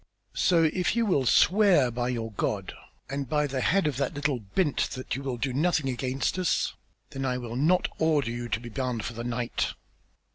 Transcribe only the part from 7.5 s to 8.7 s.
not order you to be